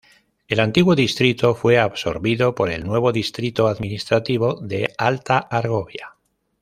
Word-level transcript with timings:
El 0.47 0.59
antiguo 0.61 0.95
distrito 0.95 1.53
fue 1.53 1.77
absorbido 1.77 2.55
por 2.55 2.71
el 2.71 2.87
nuevo 2.87 3.11
distrito 3.11 3.67
administrativo 3.67 4.55
de 4.59 4.91
Alta 4.97 5.37
Argovia. 5.37 6.15